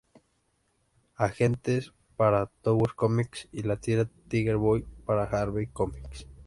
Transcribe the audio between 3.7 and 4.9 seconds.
tira "Tiger Boy"